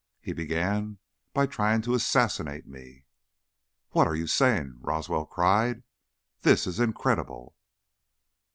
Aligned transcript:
He 0.19 0.33
began 0.33 0.97
by 1.31 1.45
trying 1.45 1.83
to 1.83 1.93
assassinate 1.93 2.65
me." 2.65 3.05
"What 3.91 4.07
are 4.07 4.15
you 4.15 4.25
saying?" 4.25 4.79
Roswell 4.81 5.27
cried. 5.27 5.83
"This 6.41 6.65
is 6.65 6.79
incredible." 6.79 7.55